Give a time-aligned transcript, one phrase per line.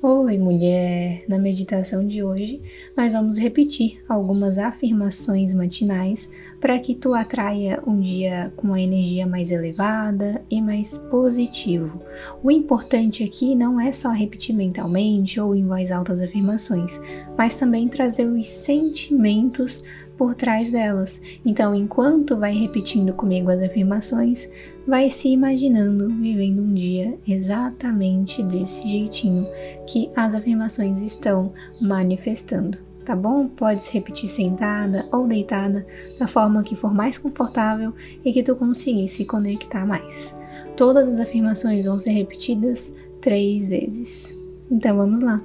[0.00, 1.24] Oi, mulher!
[1.26, 2.62] Na meditação de hoje,
[2.96, 9.26] nós vamos repetir algumas afirmações matinais para que tu atraia um dia com uma energia
[9.26, 12.00] mais elevada e mais positivo.
[12.44, 17.00] O importante aqui não é só repetir mentalmente ou em voz alta as afirmações,
[17.36, 19.82] mas também trazer os sentimentos
[20.18, 21.22] por trás delas.
[21.46, 24.50] Então, enquanto vai repetindo comigo as afirmações,
[24.86, 29.46] vai se imaginando vivendo um dia exatamente desse jeitinho
[29.86, 32.76] que as afirmações estão manifestando.
[33.04, 33.48] Tá bom?
[33.48, 35.86] Pode repetir sentada ou deitada,
[36.18, 40.36] da forma que for mais confortável e que tu conseguir se conectar mais.
[40.76, 44.38] Todas as afirmações vão ser repetidas três vezes.
[44.70, 45.40] Então vamos lá.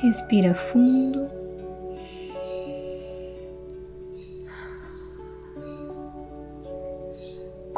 [0.00, 1.39] Respira fundo.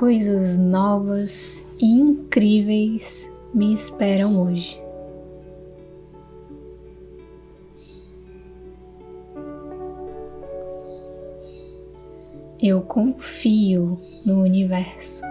[0.03, 4.83] Coisas novas e incríveis me esperam hoje.
[12.61, 15.23] Eu confio no universo.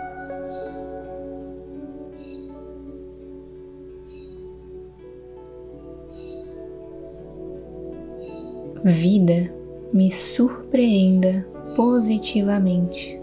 [8.86, 9.54] Vida,
[9.92, 13.21] me surpreenda positivamente.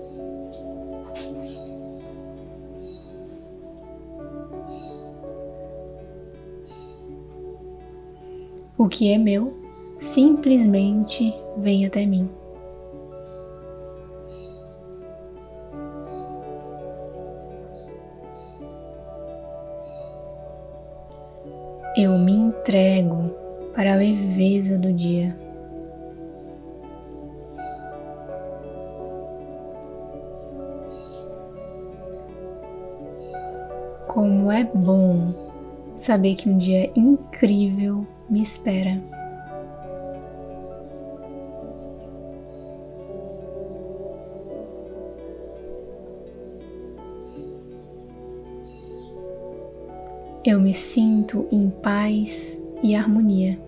[8.79, 9.59] O que é meu
[9.99, 12.31] simplesmente vem até mim.
[21.97, 23.35] Eu me entrego
[23.75, 25.37] para a leveza do dia.
[34.07, 35.35] Como é bom
[35.97, 39.03] saber que um dia incrível me espera.
[50.45, 53.59] Eu me sinto em paz e harmonia.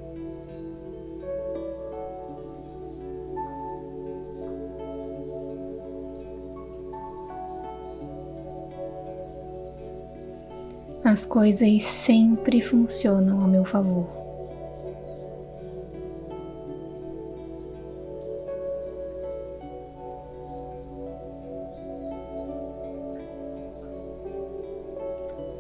[11.05, 14.20] As coisas sempre funcionam a meu favor.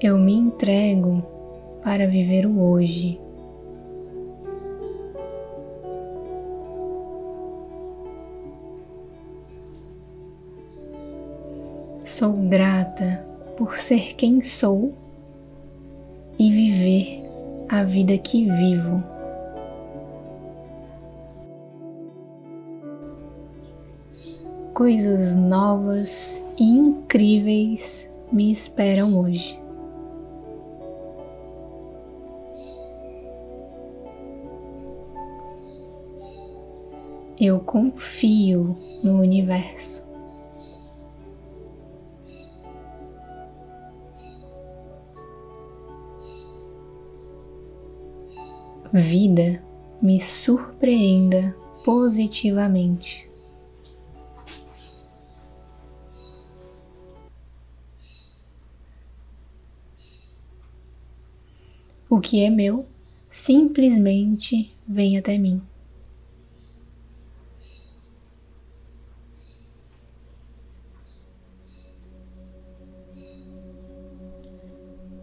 [0.03, 1.22] Eu me entrego
[1.83, 3.21] para viver o hoje.
[12.03, 13.27] Sou grata
[13.59, 14.94] por ser quem sou
[16.38, 17.22] e viver
[17.69, 19.05] a vida que vivo.
[24.72, 29.59] Coisas novas e incríveis me esperam hoje.
[37.40, 40.06] Eu confio no universo.
[48.92, 49.62] Vida,
[50.02, 53.30] me surpreenda positivamente.
[62.10, 62.84] O que é meu
[63.30, 65.69] simplesmente vem até mim.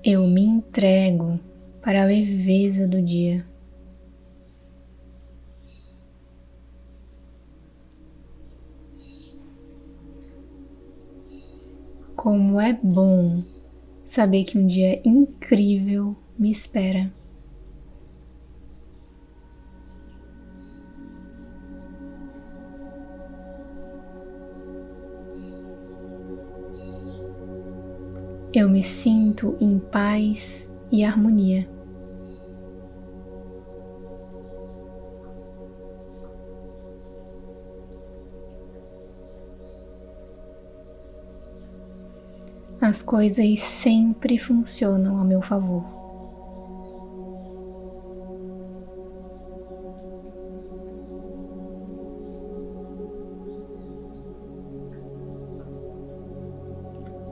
[0.09, 1.37] Eu me entrego
[1.81, 3.45] para a leveza do dia.
[12.15, 13.43] Como é bom
[14.05, 17.11] saber que um dia incrível me espera.
[28.59, 31.69] Eu me sinto em paz e harmonia.
[42.81, 46.06] As coisas sempre funcionam a meu favor.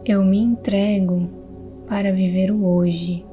[0.07, 1.27] Eu me entrego
[1.87, 3.25] para viver o hoje.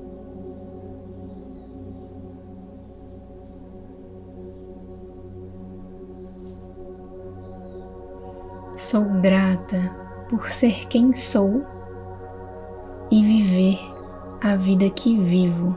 [8.74, 9.94] Sou grata
[10.30, 11.62] por ser quem sou
[13.10, 13.78] e viver
[14.40, 15.76] a vida que vivo.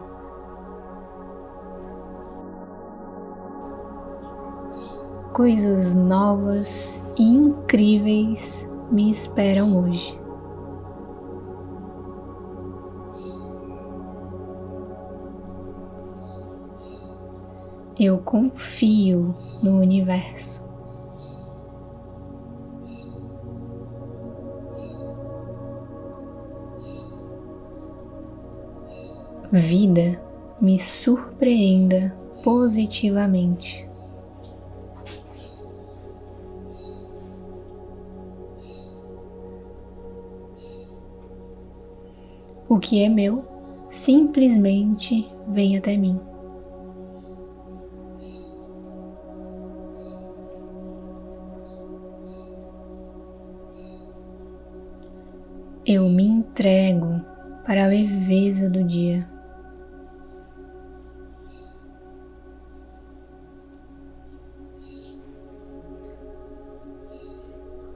[5.33, 10.24] Coisas novas e incríveis me esperam hoje.
[17.97, 19.33] Eu confio
[19.63, 20.65] no universo.
[29.49, 30.21] Vida
[30.59, 32.13] me surpreenda
[32.43, 33.89] positivamente.
[42.67, 43.45] O que é meu
[43.89, 46.19] simplesmente vem até mim.
[55.87, 57.21] Eu me entrego
[57.63, 59.29] para a leveza do dia.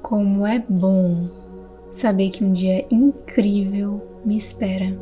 [0.03, 1.29] Como é bom
[1.89, 4.95] saber que um dia incrível me espera.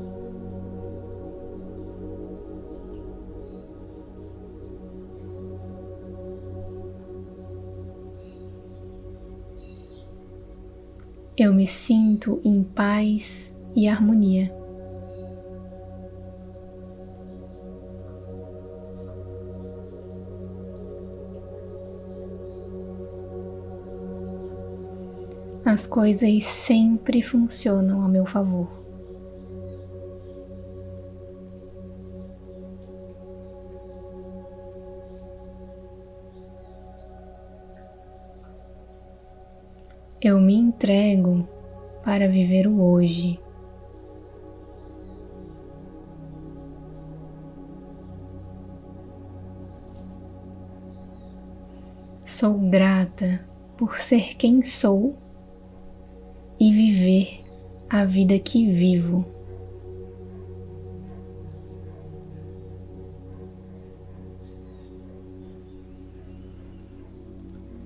[11.40, 14.52] Eu me sinto em paz e harmonia.
[25.64, 28.77] As coisas sempre funcionam a meu favor.
[40.20, 41.48] Eu me entrego
[42.04, 43.40] para viver o hoje.
[52.26, 53.48] Sou grata
[53.78, 55.16] por ser quem sou
[56.60, 57.44] e viver
[57.88, 59.24] a vida que vivo.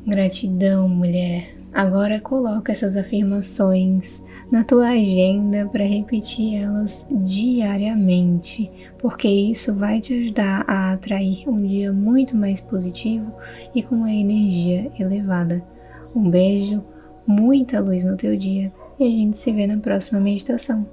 [0.07, 1.60] Gratidão, mulher.
[1.73, 10.13] Agora coloca essas afirmações na tua agenda para repetir elas diariamente, porque isso vai te
[10.13, 13.31] ajudar a atrair um dia muito mais positivo
[13.73, 15.63] e com uma energia elevada.
[16.13, 16.83] Um beijo,
[17.25, 20.85] muita luz no teu dia e a gente se vê na próxima meditação.